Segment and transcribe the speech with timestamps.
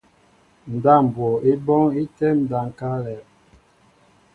[0.73, 3.19] Ndáp mbwo í bɔ́ɔ́ŋ í tɛ́ɛ́m ndáp ŋ̀káálɛ̄.